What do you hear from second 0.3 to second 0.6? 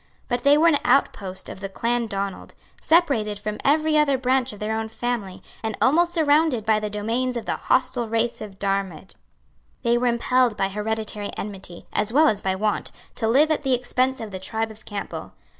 they